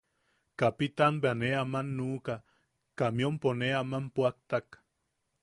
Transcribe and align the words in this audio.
Kapitaan 0.61 1.19
bea 1.21 1.33
nee 1.41 1.51
aman 1.63 1.87
nuʼuka, 1.97 2.35
kamiampo 2.97 3.49
ne 3.59 3.67
aman 3.81 4.05
puʼaktak. 4.13 4.67